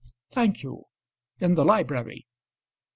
thank 0.31 0.63
you; 0.63 0.85
in 1.39 1.53
the 1.53 1.63
library." 1.63 2.25